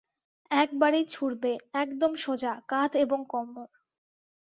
[0.51, 1.51] একবারেই ছুঁড়বে,
[1.75, 3.71] একদম সোজা, কাধ এবং কোমড়।